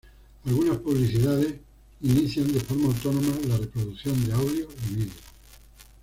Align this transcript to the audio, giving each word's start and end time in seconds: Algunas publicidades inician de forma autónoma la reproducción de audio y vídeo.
Algunas 0.47 0.77
publicidades 0.79 1.57
inician 2.01 2.51
de 2.51 2.59
forma 2.59 2.87
autónoma 2.87 3.35
la 3.47 3.57
reproducción 3.57 4.25
de 4.25 4.33
audio 4.33 4.67
y 4.89 4.95
vídeo. 4.95 5.13